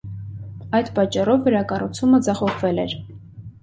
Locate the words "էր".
2.89-3.03